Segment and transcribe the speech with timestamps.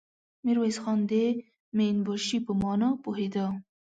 [0.45, 1.13] ميرويس خان د
[1.77, 3.45] مين باشي په مانا پوهېده.